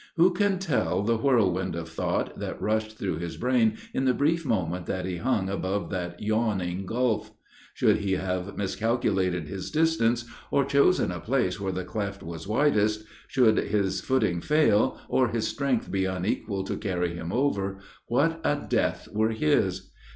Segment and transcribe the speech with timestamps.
[0.15, 4.47] Who can tell the whirlwind of thought that rushed through his brain in the brief
[4.47, 7.29] moment that he hung above that yawning gulf?
[7.75, 13.03] Should he have miscalculated his distance, or chosen a place where the cleft was widest
[13.27, 17.77] should his footing fail, or his strength be unequal to carry him over,
[18.07, 19.91] what a death were his!